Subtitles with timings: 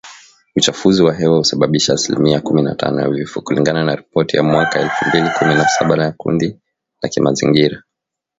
[0.55, 4.79] Uchafuzi wa hewa husababisha asilimia kumi na tano ya vifo kulingana na ripoti ya mwaka
[4.79, 6.59] elfu mbili kumi na saba ya kundi
[7.01, 7.83] la kimazingira